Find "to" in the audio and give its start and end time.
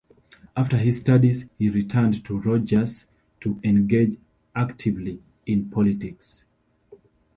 2.25-2.39, 3.41-3.59